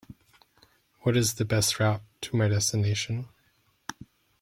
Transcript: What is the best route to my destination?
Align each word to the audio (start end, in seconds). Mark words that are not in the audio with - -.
What 1.01 1.15
is 1.15 1.35
the 1.35 1.45
best 1.45 1.79
route 1.79 2.01
to 2.21 2.35
my 2.35 2.47
destination? 2.47 3.29